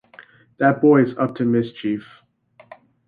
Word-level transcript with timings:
That 0.57 0.81
boy 0.81 1.03
is 1.03 1.15
up 1.19 1.35
to 1.35 1.45
mischief. 1.45 2.01